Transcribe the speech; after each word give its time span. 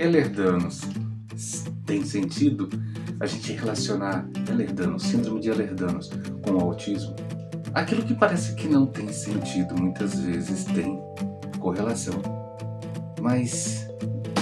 Ehlers-Danlos 0.00 0.80
tem 1.84 2.02
sentido 2.06 2.70
a 3.20 3.26
gente 3.26 3.52
relacionar 3.52 4.26
Ehlers-Danlos, 4.48 5.02
síndrome 5.02 5.40
de 5.42 5.50
Ehlers-Danlos 5.50 6.08
com 6.40 6.52
o 6.52 6.60
autismo? 6.60 7.14
Aquilo 7.74 8.02
que 8.02 8.14
parece 8.14 8.54
que 8.54 8.66
não 8.66 8.86
tem 8.86 9.12
sentido 9.12 9.74
muitas 9.78 10.18
vezes 10.18 10.64
tem 10.64 10.98
correlação. 11.58 12.14
Mas 13.20 13.88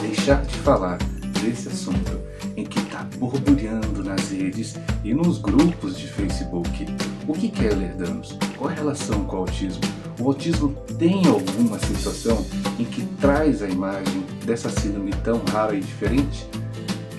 deixar 0.00 0.44
de 0.44 0.54
falar 0.58 0.98
desse 1.42 1.66
assunto 1.66 2.20
em 2.56 2.64
que 2.64 2.78
está 2.78 3.02
borbulhando 3.18 4.04
nas 4.04 4.30
redes 4.30 4.76
e 5.02 5.12
nos 5.12 5.38
grupos 5.38 5.98
de 5.98 6.06
Facebook. 6.06 6.86
O 7.26 7.32
que 7.32 7.52
é 7.66 7.72
Ehlers-Danlos? 7.72 8.38
Qual 8.56 8.70
a 8.70 8.74
relação 8.74 9.24
com 9.24 9.34
o 9.34 9.40
autismo? 9.40 9.82
O 10.20 10.28
autismo 10.28 10.70
tem 10.96 11.26
alguma 11.26 11.80
situação 11.80 12.46
em 12.78 12.84
que 12.84 13.04
traz 13.20 13.62
a 13.62 13.68
imagem 13.68 14.24
dessa 14.44 14.68
síndrome 14.68 15.12
tão 15.24 15.42
rara 15.52 15.74
e 15.74 15.80
diferente? 15.80 16.46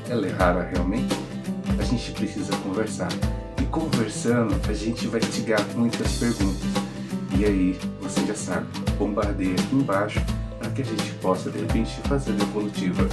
Ela 0.10 0.28
é 0.28 0.32
rara 0.32 0.70
realmente? 0.74 1.14
A 1.78 1.84
gente 1.84 2.12
precisa 2.12 2.56
conversar. 2.58 3.10
E 3.62 3.66
conversando, 3.66 4.56
a 4.68 4.74
gente 4.74 5.08
vai 5.08 5.20
tirar 5.20 5.64
muitas 5.76 6.14
perguntas. 6.14 6.68
E 7.38 7.46
aí, 7.46 7.80
você 8.02 8.26
já 8.26 8.36
sabe, 8.36 8.68
bombardeia 8.98 9.54
aqui 9.54 9.76
embaixo 9.76 10.20
para 10.58 10.70
que 10.72 10.82
a 10.82 10.86
gente 10.86 11.12
possa, 11.22 11.50
de 11.50 11.60
repente, 11.60 11.92
fazer 12.08 12.32
a 12.32 12.36
evolutiva. 12.36 13.08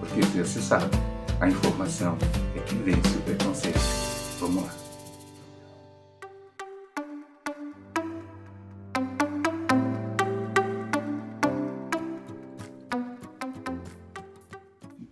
Porque 0.00 0.22
você 0.22 0.60
sabe, 0.60 0.90
a 1.40 1.48
informação 1.48 2.16
é 2.56 2.60
que 2.60 2.74
vence 2.76 3.16
o 3.16 3.20
preconceito. 3.22 3.80
Vamos 4.40 4.64
lá. 4.64 4.89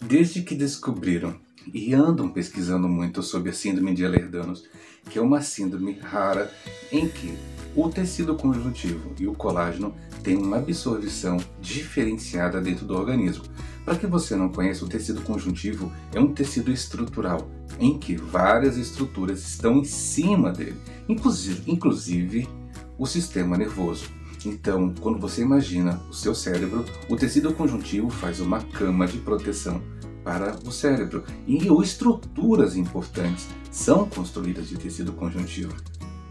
Desde 0.09 0.41
que 0.41 0.55
descobriram 0.55 1.37
e 1.73 1.92
andam 1.92 2.31
pesquisando 2.31 2.89
muito 2.89 3.23
sobre 3.23 3.51
a 3.51 3.53
síndrome 3.53 3.95
de 3.95 4.05
Ehlers-Danlos, 4.05 4.64
que 5.11 5.19
é 5.19 5.23
uma 5.23 5.42
síndrome 5.42 5.98
rara 6.01 6.51
em 6.91 7.06
que 7.06 7.37
o 7.77 7.91
tecido 7.91 8.34
conjuntivo 8.34 9.12
e 9.20 9.27
o 9.27 9.34
colágeno 9.34 9.95
têm 10.23 10.39
uma 10.39 10.56
absorção 10.56 11.36
diferenciada 11.61 12.59
dentro 12.59 12.86
do 12.86 12.95
organismo. 12.95 13.45
Para 13.84 13.97
que 13.97 14.06
você 14.06 14.34
não 14.34 14.48
conheça, 14.48 14.83
o 14.83 14.89
tecido 14.89 15.20
conjuntivo 15.20 15.92
é 16.14 16.19
um 16.19 16.33
tecido 16.33 16.73
estrutural 16.73 17.47
em 17.79 17.98
que 17.98 18.17
várias 18.17 18.79
estruturas 18.79 19.41
estão 19.41 19.77
em 19.77 19.84
cima 19.84 20.51
dele, 20.51 20.81
inclusive, 21.06 21.70
inclusive 21.70 22.48
o 22.97 23.05
sistema 23.05 23.59
nervoso. 23.59 24.17
Então, 24.44 24.94
quando 25.00 25.19
você 25.19 25.42
imagina 25.42 26.00
o 26.08 26.14
seu 26.14 26.34
cérebro, 26.34 26.84
o 27.08 27.17
tecido 27.17 27.53
conjuntivo 27.53 28.08
faz 28.08 28.41
uma 28.41 28.61
cama 28.61 29.06
de 29.06 29.19
proteção 29.19 29.83
para 30.22 30.56
o 30.64 30.70
cérebro 30.70 31.25
e 31.47 31.56
estruturas 31.83 32.77
importantes 32.77 33.48
são 33.70 34.08
construídas 34.08 34.69
de 34.69 34.77
tecido 34.77 35.12
conjuntivo. 35.12 35.75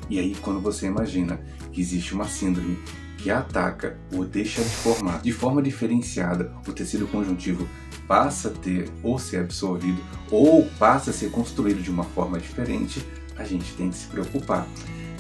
E 0.09 0.19
aí, 0.19 0.36
quando 0.36 0.61
você 0.61 0.86
imagina 0.86 1.41
que 1.72 1.81
existe 1.81 2.14
uma 2.14 2.27
síndrome 2.27 2.77
que 3.17 3.31
ataca 3.31 3.99
ou 4.14 4.23
deixa 4.23 4.61
de 4.61 4.69
formar 4.69 5.21
de 5.21 5.31
forma 5.31 5.61
diferenciada 5.61 6.53
o 6.67 6.71
tecido 6.71 7.08
conjuntivo 7.08 7.67
passa 8.08 8.49
a 8.49 8.52
ter 8.52 8.89
ou 9.03 9.19
ser 9.19 9.38
absorvido 9.38 10.02
ou 10.31 10.66
passa 10.80 11.09
a 11.09 11.14
ser 11.14 11.31
construído 11.31 11.81
de 11.81 11.89
uma 11.89 12.03
forma 12.03 12.39
diferente, 12.39 13.05
a 13.36 13.44
gente 13.44 13.73
tem 13.73 13.89
que 13.89 13.97
se 13.97 14.08
preocupar. 14.08 14.67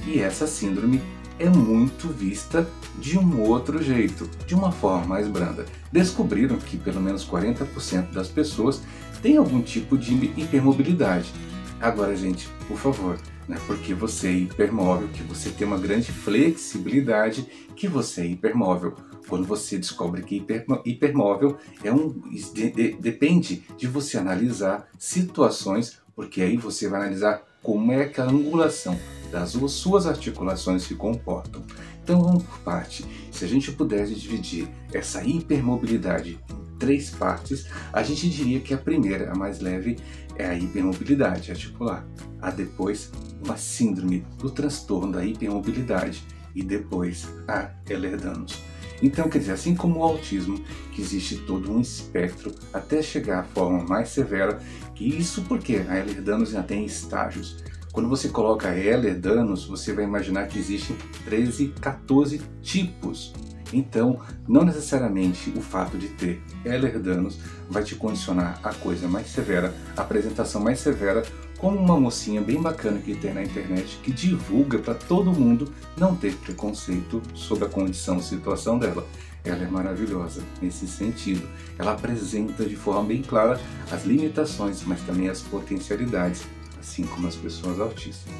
E 0.05 0.19
essa 0.19 0.47
síndrome 0.47 1.01
é 1.39 1.49
muito 1.49 2.07
vista 2.07 2.67
de 2.97 3.17
um 3.17 3.41
outro 3.41 3.81
jeito, 3.81 4.29
de 4.45 4.55
uma 4.55 4.71
forma 4.71 5.05
mais 5.05 5.27
branda. 5.27 5.65
Descobriram 5.91 6.57
que 6.57 6.77
pelo 6.77 6.99
menos 6.99 7.27
40% 7.27 8.11
das 8.11 8.27
pessoas 8.27 8.81
têm 9.21 9.37
algum 9.37 9.61
tipo 9.61 9.97
de 9.97 10.13
hipermobilidade. 10.35 11.31
Agora, 11.79 12.15
gente, 12.15 12.47
por 12.67 12.77
favor, 12.77 13.19
né, 13.47 13.57
porque 13.67 13.93
você 13.93 14.27
é 14.27 14.31
hipermóvel, 14.31 15.07
que 15.09 15.23
você 15.23 15.49
tem 15.49 15.67
uma 15.67 15.77
grande 15.77 16.11
flexibilidade, 16.11 17.47
que 17.75 17.87
você 17.87 18.21
é 18.21 18.25
hipermóvel. 18.25 18.95
Quando 19.27 19.45
você 19.45 19.77
descobre 19.77 20.23
que 20.23 20.37
hiper, 20.37 20.65
hipermóvel 20.85 21.57
é 21.83 21.91
um 21.91 22.09
de, 22.53 22.71
de, 22.71 22.93
depende 22.93 23.63
de 23.77 23.85
você 23.85 24.17
analisar 24.17 24.87
situações, 24.97 25.99
porque 26.15 26.41
aí 26.41 26.57
você 26.57 26.87
vai 26.87 27.01
analisar 27.01 27.43
como 27.61 27.91
é 27.91 28.05
que 28.05 28.21
a 28.21 28.23
angulação 28.23 28.97
das 29.31 29.51
suas 29.71 30.05
articulações 30.05 30.83
se 30.83 30.95
comportam. 30.95 31.63
Então 32.03 32.21
vamos 32.21 32.43
por 32.43 32.59
parte. 32.59 33.05
Se 33.31 33.43
a 33.43 33.47
gente 33.47 33.71
pudesse 33.71 34.15
dividir 34.15 34.67
essa 34.93 35.23
hipermobilidade 35.23 36.39
em 36.49 36.77
três 36.77 37.09
partes, 37.09 37.67
a 37.91 38.01
gente 38.03 38.29
diria 38.29 38.59
que 38.59 38.73
a 38.73 38.77
primeira, 38.77 39.31
a 39.31 39.35
mais 39.35 39.59
leve, 39.59 39.97
é 40.35 40.45
a 40.45 40.57
hipermobilidade 40.57 41.51
articular. 41.51 42.07
A 42.41 42.51
depois, 42.51 43.11
uma 43.43 43.57
síndrome 43.57 44.25
do 44.37 44.49
transtorno 44.49 45.13
da 45.13 45.25
hipermobilidade 45.25 46.23
e 46.55 46.63
depois 46.63 47.27
a 47.47 47.71
Ehlers-Danlos. 47.89 48.61
Então, 49.01 49.29
quer 49.29 49.39
dizer, 49.39 49.51
assim 49.51 49.75
como 49.75 49.99
o 49.99 50.03
autismo, 50.03 50.59
que 50.91 51.01
existe 51.01 51.37
todo 51.37 51.71
um 51.71 51.79
espectro 51.79 52.53
até 52.73 53.01
chegar 53.01 53.41
à 53.41 53.43
forma 53.43 53.83
mais 53.83 54.09
severa, 54.09 54.59
que 54.95 55.05
isso 55.05 55.43
porque 55.43 55.85
a 55.87 55.97
Ehlers-Danlos 55.97 56.49
já 56.49 56.63
tem 56.63 56.85
estágios. 56.85 57.57
Quando 57.97 58.09
você 58.09 58.29
coloca 58.29 58.77
Heller 58.77 59.19
danos, 59.19 59.65
você 59.65 59.91
vai 59.91 60.03
imaginar 60.03 60.45
que 60.47 60.59
existem 60.59 60.95
13, 61.25 61.69
14 61.81 62.39
tipos. 62.61 63.33
Então, 63.73 64.19
não 64.47 64.63
necessariamente 64.63 65.51
o 65.55 65.61
fato 65.61 65.97
de 65.97 66.09
ter 66.09 66.39
Heller 66.63 66.99
danos 66.99 67.39
vai 67.67 67.83
te 67.83 67.95
condicionar 67.95 68.59
a 68.61 68.71
coisa 68.71 69.07
mais 69.07 69.25
severa, 69.29 69.73
a 69.97 70.03
apresentação 70.03 70.61
mais 70.61 70.79
severa, 70.79 71.23
como 71.57 71.75
uma 71.75 71.99
mocinha 71.99 72.39
bem 72.39 72.61
bacana 72.61 72.99
que 72.99 73.15
tem 73.15 73.33
na 73.33 73.41
internet 73.41 73.99
que 74.03 74.11
divulga 74.11 74.77
para 74.77 74.93
todo 74.93 75.33
mundo 75.33 75.73
não 75.97 76.15
ter 76.15 76.35
preconceito 76.35 77.19
sobre 77.33 77.65
a 77.65 77.67
condição, 77.67 78.21
situação 78.21 78.77
dela. 78.77 79.07
Ela 79.43 79.63
é 79.63 79.67
maravilhosa 79.67 80.43
nesse 80.61 80.87
sentido. 80.87 81.47
Ela 81.79 81.93
apresenta 81.93 82.63
de 82.63 82.75
forma 82.75 83.05
bem 83.05 83.23
clara 83.23 83.59
as 83.91 84.05
limitações, 84.05 84.83
mas 84.83 85.01
também 85.01 85.29
as 85.29 85.41
potencialidades 85.41 86.45
assim 86.87 87.03
como 87.03 87.27
as 87.27 87.35
pessoas 87.35 87.79
autistas. 87.79 88.31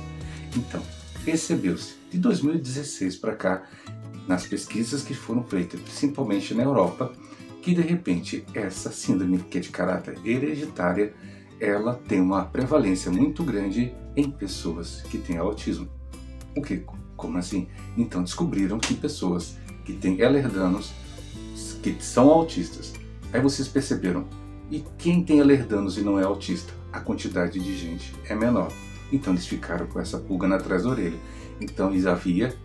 Então, 0.56 0.81
percebeu-se 1.25 1.96
de 2.09 2.18
2016 2.18 3.18
para 3.18 3.35
cá, 3.35 3.63
nas 4.28 4.47
pesquisas 4.47 5.03
que 5.03 5.13
foram 5.13 5.44
feitas, 5.44 5.80
principalmente 5.80 6.53
na 6.53 6.63
Europa, 6.63 7.13
que 7.62 7.74
de 7.75 7.81
repente 7.81 8.46
essa 8.53 8.91
síndrome 8.91 9.40
que 9.40 9.58
é 9.58 9.62
de 9.62 9.69
caráter 9.69 10.18
hereditária, 10.25 11.13
ela 11.59 11.94
tem 11.94 12.22
uma 12.22 12.46
prevalência 12.46 13.12
muito 13.12 13.44
grande 13.44 13.94
em 14.16 14.30
pessoas 14.30 15.02
que 15.03 15.18
têm 15.18 15.38
autismo. 15.38 15.88
O 16.56 16.62
que? 16.62 16.84
Como 17.16 17.38
assim? 17.38 17.68
Então 17.97 18.24
descobriram 18.24 18.79
que 18.79 18.94
pessoas 18.94 19.58
que 19.85 19.94
têm 19.94 20.19
ehlers 20.19 20.94
que 21.81 21.96
são 22.00 22.29
autistas. 22.29 22.94
Aí 23.31 23.41
vocês 23.41 23.68
perceberam, 23.68 24.28
e 24.69 24.84
quem 24.97 25.24
tem 25.24 25.40
ehlers 25.40 25.97
e 25.97 26.02
não 26.02 26.19
é 26.19 26.24
autista? 26.24 26.74
A 26.91 26.99
quantidade 26.99 27.59
de 27.59 27.77
gente 27.77 28.13
é 28.27 28.35
menor. 28.35 28.71
Então 29.11 29.33
eles 29.33 29.45
ficaram 29.45 29.87
com 29.87 29.99
essa 29.99 30.17
pulga 30.17 30.53
atrás 30.53 30.83
da 30.83 30.89
orelha. 30.89 31.17
Então 31.59 31.91
eles 31.91 32.05
havia, 32.05 32.55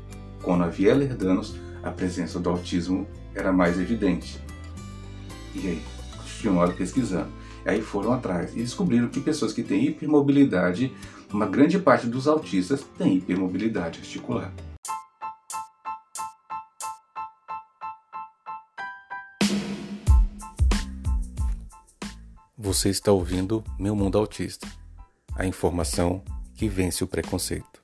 quando 0.42 0.64
havia 0.64 0.94
lerdanos, 0.94 1.56
a 1.82 1.90
presença 1.90 2.38
do 2.38 2.50
autismo 2.50 3.06
era 3.34 3.52
mais 3.52 3.78
evidente. 3.78 4.38
E 5.54 5.66
aí, 5.66 5.82
continuaram 6.16 6.72
pesquisando. 6.72 7.28
E 7.64 7.70
aí 7.70 7.82
foram 7.82 8.12
atrás 8.12 8.52
e 8.54 8.60
descobriram 8.60 9.08
que 9.08 9.20
pessoas 9.20 9.52
que 9.52 9.62
têm 9.62 9.86
hipermobilidade, 9.86 10.92
uma 11.32 11.46
grande 11.46 11.78
parte 11.78 12.06
dos 12.06 12.26
autistas 12.26 12.84
tem 12.98 13.16
hipermobilidade 13.16 14.00
articular. 14.00 14.52
Você 22.72 22.88
está 22.88 23.12
ouvindo 23.12 23.62
Meu 23.78 23.94
Mundo 23.94 24.16
Autista 24.16 24.66
a 25.36 25.44
informação 25.44 26.24
que 26.54 26.70
vence 26.70 27.04
o 27.04 27.06
preconceito. 27.06 27.82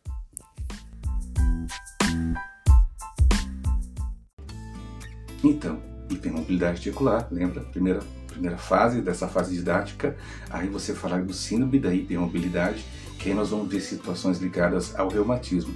Então, 5.44 5.79
hipermobilidade 6.08 6.79
articular, 6.79 7.29
lembra? 7.31 7.61
Primeira, 7.64 8.00
primeira 8.29 8.56
fase 8.56 9.02
dessa 9.02 9.29
fase 9.29 9.55
didática. 9.55 10.17
Aí 10.49 10.70
você 10.70 10.94
falar 10.94 11.23
do 11.23 11.34
síndrome 11.34 11.79
da 11.79 11.93
hipermobilidade, 11.93 12.82
que 13.19 13.29
aí 13.29 13.34
nós 13.34 13.50
vamos 13.50 13.69
ver 13.69 13.82
situações 13.82 14.38
ligadas 14.38 14.99
ao 14.99 15.11
reumatismo. 15.11 15.75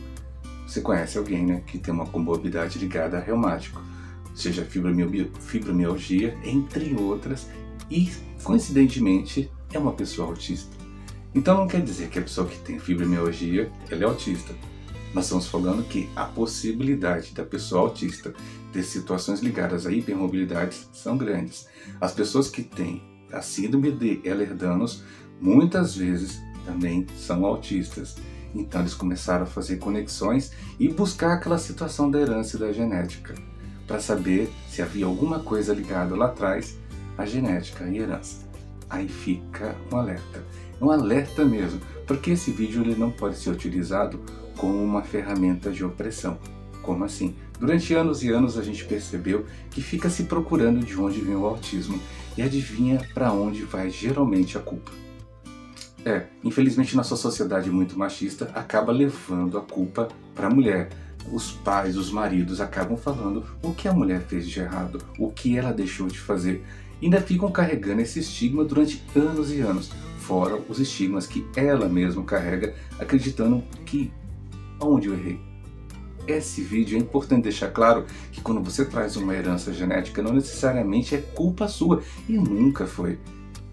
Você 0.67 0.81
conhece 0.81 1.19
alguém 1.19 1.44
né, 1.44 1.62
que 1.67 1.76
tem 1.76 1.93
uma 1.93 2.06
comorbidade 2.06 2.79
ligada 2.79 3.19
a 3.19 3.20
reumático, 3.20 3.79
seja 4.35 4.65
fibromialgia, 4.65 6.35
entre 6.43 6.94
outras, 6.94 7.47
e 7.91 8.11
coincidentemente 8.43 9.50
é 9.73 9.79
uma 9.79 9.93
pessoa 9.93 10.29
autista. 10.29 10.77
Então 11.35 11.56
não 11.56 11.67
quer 11.67 11.81
dizer 11.81 12.09
que 12.09 12.19
a 12.19 12.23
pessoa 12.23 12.47
que 12.47 12.59
tem 12.59 12.79
fibromialgia 12.79 13.71
ela 13.91 14.03
é 14.03 14.05
autista. 14.05 14.55
Nós 15.15 15.25
estamos 15.25 15.47
falando 15.47 15.87
que 15.87 16.09
a 16.17 16.25
possibilidade 16.25 17.33
da 17.35 17.44
pessoa 17.44 17.83
autista 17.83 18.35
ter 18.73 18.83
situações 18.83 19.41
ligadas 19.41 19.87
à 19.87 19.93
hipermobilidade 19.93 20.77
são 20.93 21.17
grandes. 21.17 21.69
As 22.00 22.12
pessoas 22.12 22.49
que 22.49 22.62
têm 22.62 23.03
a 23.31 23.43
síndrome 23.43 23.93
de 23.93 24.21
Ehlers-Danlos 24.25 25.03
muitas 25.41 25.94
vezes 25.97 26.41
também 26.65 27.06
são 27.17 27.44
autistas. 27.44 28.17
Então 28.55 28.81
eles 28.81 28.94
começaram 28.94 29.44
a 29.44 29.47
fazer 29.47 29.77
conexões 29.77 30.53
e 30.79 30.89
buscar 30.89 31.35
aquela 31.35 31.59
situação 31.59 32.11
da 32.11 32.21
herança 32.21 32.56
e 32.56 32.61
da 32.61 32.73
genética, 32.73 33.35
para 33.87 34.00
saber 34.00 34.50
se 34.69 34.83
havia 34.83 35.06
alguma 35.06 35.41
coisa 35.41 35.75
ligada 35.75 36.15
lá 36.15 36.27
atrás 36.27 36.79
à 37.17 37.26
genética 37.26 37.85
e 37.85 37.99
herança. 37.99 38.49
Aí 38.88 39.09
fica 39.09 39.75
um 39.91 39.97
alerta. 39.97 40.44
Um 40.81 40.91
alerta 40.91 41.44
mesmo, 41.44 41.81
porque 42.06 42.32
esse 42.32 42.50
vídeo 42.50 42.82
ele 42.82 42.94
não 42.94 43.11
pode 43.11 43.38
ser 43.38 43.50
utilizado 43.50 44.20
como 44.56 44.82
uma 44.82 45.03
ferramenta 45.03 45.70
de 45.70 45.85
opressão. 45.85 46.38
Como 46.82 47.05
assim? 47.05 47.35
Durante 47.59 47.94
anos 47.94 48.23
e 48.25 48.29
anos 48.29 48.59
a 48.59 48.62
gente 48.62 48.85
percebeu 48.85 49.47
que 49.70 49.81
fica 49.81 50.11
se 50.11 50.25
procurando 50.25 50.85
de 50.85 50.99
onde 50.99 51.20
vem 51.20 51.37
o 51.37 51.47
autismo 51.47 52.00
e 52.37 52.43
adivinha 52.43 53.00
para 53.15 53.32
onde 53.32 53.62
vai 53.62 53.88
geralmente 53.88 54.58
a 54.58 54.61
culpa. 54.61 54.91
É, 56.05 56.26
infelizmente 56.43 56.97
nossa 56.97 57.15
sociedade 57.15 57.70
muito 57.70 57.97
machista 57.97 58.50
acaba 58.55 58.91
levando 58.91 59.56
a 59.56 59.61
culpa 59.61 60.08
para 60.35 60.49
a 60.49 60.50
mulher. 60.50 60.88
Os 61.31 61.53
pais, 61.53 61.97
os 61.97 62.11
maridos 62.11 62.61
acabam 62.61 62.97
falando 62.97 63.44
o 63.62 63.73
que 63.73 63.87
a 63.87 63.93
mulher 63.93 64.23
fez 64.23 64.49
de 64.49 64.58
errado, 64.58 64.99
o 65.17 65.31
que 65.31 65.56
ela 65.56 65.73
deixou 65.73 66.08
de 66.08 66.19
fazer. 66.19 66.65
Ainda 67.03 67.21
ficam 67.21 67.51
carregando 67.51 68.01
esse 68.01 68.21
estigma 68.21 68.65
durante 68.65 69.03
anos 69.17 69.51
e 69.51 69.61
anos, 69.61 69.91
fora 70.19 70.57
os 70.69 70.79
estigmas 70.79 71.27
que 71.27 71.45
ela 71.57 71.89
mesma 71.89 72.23
carrega, 72.23 72.75
acreditando 72.99 73.65
que 73.85 74.13
onde 74.81 75.09
eu 75.09 75.15
errei. 75.15 75.41
Esse 76.29 76.63
vídeo 76.63 76.97
é 76.97 77.01
importante 77.01 77.43
deixar 77.43 77.73
claro 77.73 78.07
que 78.31 78.41
quando 78.41 78.63
você 78.63 78.85
traz 78.85 79.17
uma 79.17 79.35
herança 79.35 79.73
genética, 79.73 80.23
não 80.23 80.33
necessariamente 80.33 81.17
é 81.17 81.19
culpa 81.19 81.67
sua, 81.67 82.01
e 82.29 82.35
nunca 82.35 82.87
foi. 82.87 83.19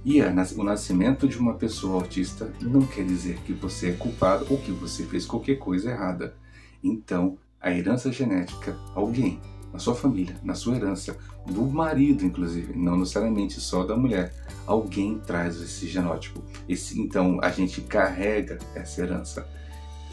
E 0.04 0.20
o 0.22 0.64
nascimento 0.64 1.28
de 1.28 1.38
uma 1.38 1.54
pessoa 1.54 1.96
autista 1.96 2.52
não 2.60 2.82
quer 2.82 3.06
dizer 3.06 3.38
que 3.46 3.54
você 3.54 3.90
é 3.90 3.92
culpado 3.92 4.48
ou 4.50 4.58
que 4.58 4.72
você 4.72 5.04
fez 5.04 5.28
qualquer 5.28 5.58
coisa 5.60 5.92
errada. 5.92 6.36
Então, 6.84 7.38
a 7.62 7.70
herança 7.70 8.12
genética, 8.12 8.76
alguém 8.96 9.40
na 9.72 9.80
sua 9.80 9.96
família, 9.96 10.36
na 10.44 10.56
sua 10.56 10.76
herança, 10.76 11.18
do 11.46 11.62
marido 11.66 12.26
inclusive, 12.26 12.78
não 12.78 12.98
necessariamente 12.98 13.60
só 13.60 13.84
da 13.84 13.96
mulher, 13.96 14.34
alguém 14.66 15.20
traz 15.20 15.62
esse 15.62 15.88
genótipo. 15.88 16.44
Esse, 16.68 17.00
então, 17.00 17.40
a 17.42 17.50
gente 17.50 17.82
carrega 17.82 18.60
essa 18.76 19.02
herança. 19.02 19.48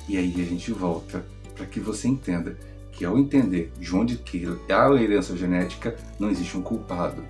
E 0.08 0.16
aí 0.16 0.34
a 0.40 0.44
gente 0.44 0.72
volta 0.72 1.24
para 1.54 1.66
que 1.66 1.80
você 1.80 2.06
entenda 2.06 2.56
que 2.96 3.04
ao 3.04 3.18
entender 3.18 3.72
de 3.78 3.94
onde 3.94 4.16
que 4.16 4.46
a 4.46 5.02
herança 5.02 5.36
genética, 5.36 5.96
não 6.18 6.30
existe 6.30 6.56
um 6.56 6.62
culpado. 6.62 7.22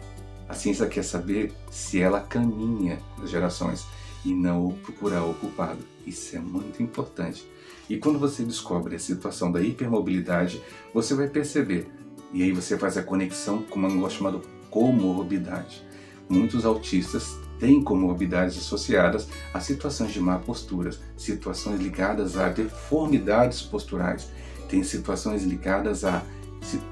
A 0.49 0.55
ciência 0.55 0.87
quer 0.87 1.03
saber 1.03 1.53
se 1.71 2.01
ela 2.01 2.21
caminha 2.21 3.01
nas 3.19 3.31
gerações 3.31 3.85
e 4.25 4.33
não 4.33 4.71
procurar 4.71 5.25
o 5.25 5.35
culpado. 5.35 5.81
Isso 6.07 6.37
é 6.37 6.39
muito 6.39 6.83
importante. 6.83 7.45
E 7.91 7.97
quando 7.97 8.19
você 8.19 8.45
descobre 8.45 8.95
a 8.95 8.99
situação 8.99 9.51
da 9.51 9.61
hipermobilidade, 9.61 10.63
você 10.95 11.15
vai 11.15 11.29
perceber, 11.29 11.89
e 12.37 12.43
aí 12.43 12.53
você 12.53 12.77
faz 12.77 12.99
a 12.99 13.03
conexão 13.03 13.63
com 13.63 13.79
um 13.79 13.89
negócio 13.89 14.19
chamado 14.19 14.43
comorbidade. 14.69 15.83
Muitos 16.29 16.67
autistas 16.67 17.35
têm 17.59 17.83
comorbidades 17.83 18.59
associadas 18.59 19.27
a 19.55 19.59
situações 19.59 20.13
de 20.13 20.21
má 20.21 20.39
posturas, 20.39 21.01
situações 21.17 21.81
ligadas 21.81 22.37
a 22.37 22.51
deformidades 22.51 23.63
posturais, 23.63 24.29
tem 24.69 24.83
situações 24.85 25.45
ligadas 25.45 26.05
a 26.05 26.23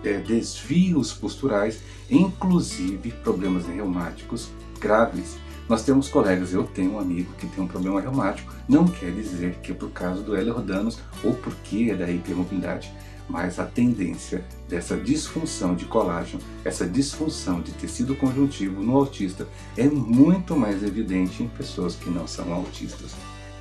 é, 0.03 0.15
desvios 0.15 1.13
posturais, 1.13 1.81
inclusive 2.11 3.13
problemas 3.23 3.67
reumáticos 3.67 4.49
graves. 4.81 5.37
Nós 5.69 5.85
temos 5.85 6.09
colegas, 6.09 6.55
eu 6.55 6.65
tenho 6.65 6.93
um 6.93 6.99
amigo 6.99 7.35
que 7.35 7.47
tem 7.47 7.63
um 7.63 7.69
problema 7.69 8.01
reumático, 8.01 8.51
não 8.67 8.87
quer 8.87 9.13
dizer 9.13 9.57
que 9.57 9.73
é 9.73 9.75
por 9.75 9.91
causa 9.91 10.23
do 10.23 10.35
Ehlers-Danlos 10.35 11.01
ou 11.23 11.35
porque 11.35 11.91
é 11.91 11.95
da 11.95 12.11
hipermobilidade, 12.11 12.91
mas 13.29 13.59
a 13.59 13.65
tendência 13.65 14.45
dessa 14.69 14.97
disfunção 14.97 15.75
de 15.75 15.85
colágeno, 15.87 16.43
essa 16.65 16.87
disfunção 16.87 17.61
de 17.61 17.73
tecido 17.73 18.15
conjuntivo 18.17 18.83
no 18.83 18.97
autista 18.97 19.49
é 19.77 19.89
muito 19.89 20.57
mais 20.57 20.83
evidente 20.83 21.43
em 21.43 21.49
pessoas 21.49 21.95
que 21.95 22.11
não 22.11 22.27
são 22.27 22.53
autistas, 22.53 23.15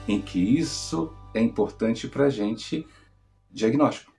em 0.08 0.22
que 0.22 0.40
isso 0.40 1.14
é 1.34 1.42
importante 1.42 2.08
para 2.08 2.26
a 2.26 2.30
gente 2.30 2.86
diagnóstico. 3.52 4.12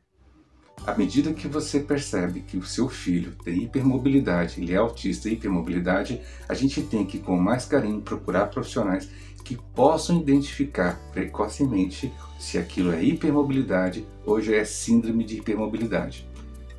À 0.87 0.95
medida 0.95 1.33
que 1.33 1.49
você 1.49 1.81
percebe 1.81 2.41
que 2.41 2.59
o 2.59 2.65
seu 2.65 2.89
filho 2.89 3.35
tem 3.43 3.63
hipermobilidade, 3.63 4.61
ele 4.61 4.75
é 4.75 4.77
autista 4.77 5.29
e 5.29 5.33
hipermobilidade, 5.33 6.21
a 6.47 6.53
gente 6.53 6.83
tem 6.83 7.07
que, 7.07 7.19
com 7.19 7.39
mais 7.39 7.65
carinho, 7.65 8.03
procurar 8.03 8.49
profissionais 8.49 9.09
que 9.45 9.57
possam 9.75 10.21
identificar 10.21 10.99
precocemente 11.13 12.13
se 12.39 12.57
aquilo 12.57 12.91
é 12.93 13.05
hipermobilidade 13.05 14.07
ou 14.25 14.41
já 14.41 14.57
é 14.57 14.65
síndrome 14.65 15.23
de 15.23 15.37
hipermobilidade. 15.37 16.27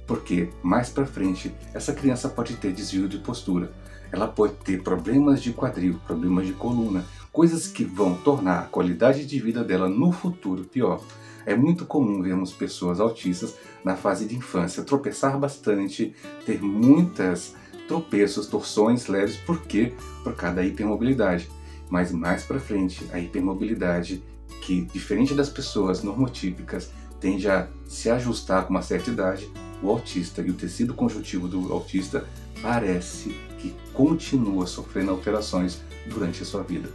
Porque 0.07 0.49
mais 0.61 0.89
para 0.89 1.05
frente, 1.05 1.53
essa 1.73 1.93
criança 1.93 2.27
pode 2.27 2.55
ter 2.57 2.73
desvio 2.73 3.07
de 3.07 3.19
postura, 3.19 3.71
ela 4.11 4.27
pode 4.27 4.53
ter 4.55 4.81
problemas 4.81 5.41
de 5.41 5.53
quadril, 5.53 5.99
problemas 6.05 6.47
de 6.47 6.53
coluna, 6.53 7.05
coisas 7.31 7.67
que 7.67 7.83
vão 7.83 8.15
tornar 8.15 8.59
a 8.59 8.65
qualidade 8.65 9.25
de 9.25 9.39
vida 9.39 9.63
dela 9.63 9.89
no 9.89 10.11
futuro 10.11 10.63
pior. 10.63 11.01
É 11.45 11.55
muito 11.55 11.85
comum 11.85 12.21
vermos 12.21 12.51
pessoas 12.51 12.99
autistas 12.99 13.55
na 13.83 13.95
fase 13.95 14.25
de 14.25 14.35
infância 14.35 14.83
tropeçar 14.83 15.37
bastante, 15.37 16.15
ter 16.45 16.61
muitas 16.61 17.55
tropeços, 17.87 18.47
torções 18.47 19.07
leves, 19.07 19.37
por 19.37 19.61
quê? 19.61 19.93
Por 20.23 20.33
causa 20.35 20.55
da 20.55 20.65
hipermobilidade. 20.65 21.49
Mas 21.89 22.11
mais 22.11 22.43
para 22.43 22.59
frente, 22.59 23.05
a 23.11 23.19
hipermobilidade, 23.19 24.23
que 24.61 24.81
diferente 24.81 25.33
das 25.33 25.49
pessoas 25.49 26.03
normotípicas, 26.03 26.91
tende 27.19 27.49
a 27.49 27.67
se 27.87 28.09
ajustar 28.09 28.65
com 28.65 28.71
uma 28.71 28.81
certa 28.81 29.09
idade, 29.09 29.49
o 29.81 29.89
autista 29.89 30.41
e 30.41 30.49
o 30.49 30.53
tecido 30.53 30.93
conjuntivo 30.93 31.47
do 31.47 31.71
autista 31.71 32.25
parece 32.61 33.29
que 33.59 33.75
continua 33.93 34.65
sofrendo 34.65 35.11
alterações 35.11 35.81
durante 36.07 36.41
a 36.41 36.45
sua 36.45 36.63
vida. 36.63 36.89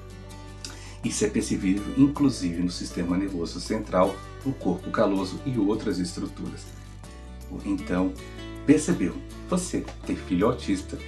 Isso 1.04 1.24
é 1.24 1.28
percebível 1.28 1.82
inclusive 1.96 2.62
no 2.62 2.70
sistema 2.70 3.16
nervoso 3.16 3.60
central, 3.60 4.14
no 4.44 4.52
corpo 4.52 4.90
caloso 4.90 5.40
e 5.46 5.58
outras 5.58 5.98
estruturas. 5.98 6.66
Então, 7.64 8.12
percebeu? 8.66 9.14
Você 9.48 9.84
tem 10.06 10.14
filho 10.14 10.46
autista, 10.46 10.98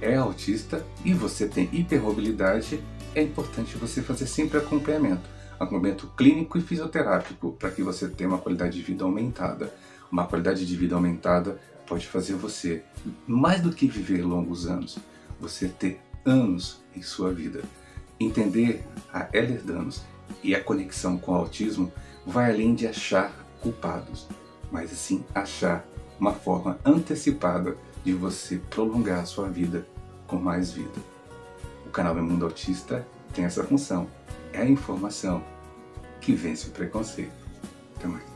é 0.00 0.14
autista 0.16 0.84
e 1.04 1.12
você 1.12 1.48
tem 1.48 1.68
hipermobilidade, 1.72 2.82
é 3.14 3.22
importante 3.22 3.76
você 3.76 4.02
fazer 4.02 4.26
sempre 4.26 4.58
acompanhamento. 4.58 5.28
Acompanhamento 5.58 6.06
clínico 6.16 6.58
e 6.58 6.62
fisioterápico 6.62 7.52
para 7.52 7.70
que 7.70 7.82
você 7.82 8.08
tenha 8.08 8.28
uma 8.28 8.38
qualidade 8.38 8.76
de 8.76 8.82
vida 8.82 9.04
aumentada. 9.04 9.72
Uma 10.10 10.26
qualidade 10.26 10.64
de 10.64 10.76
vida 10.76 10.94
aumentada 10.94 11.60
pode 11.86 12.06
fazer 12.06 12.34
você, 12.34 12.82
mais 13.26 13.60
do 13.60 13.72
que 13.72 13.86
viver 13.86 14.22
longos 14.22 14.66
anos, 14.66 14.98
você 15.40 15.68
ter 15.68 16.00
anos 16.24 16.80
em 16.94 17.02
sua 17.02 17.32
vida. 17.32 17.62
Entender 18.20 18.84
a 19.12 19.28
Ehlers-Danlos 19.32 20.02
e 20.42 20.54
a 20.54 20.62
conexão 20.62 21.16
com 21.16 21.32
o 21.32 21.36
autismo 21.36 21.92
vai 22.26 22.50
além 22.52 22.74
de 22.74 22.86
achar 22.86 23.32
culpados, 23.60 24.28
mas 24.70 24.90
sim 24.90 25.24
achar 25.34 25.86
uma 26.20 26.34
forma 26.34 26.78
antecipada 26.84 27.76
de 28.04 28.12
você 28.12 28.58
prolongar 28.70 29.20
a 29.20 29.26
sua 29.26 29.48
vida 29.48 29.86
com 30.26 30.36
mais 30.36 30.72
vida. 30.72 31.17
Canal 31.98 32.14
Meu 32.14 32.22
Mundo 32.22 32.44
Autista 32.44 33.04
tem 33.34 33.44
essa 33.44 33.64
função, 33.64 34.08
é 34.52 34.60
a 34.60 34.64
informação 34.64 35.42
que 36.20 36.32
vence 36.32 36.68
o 36.68 36.70
preconceito. 36.70 37.32
Até 37.96 38.06
mais. 38.06 38.27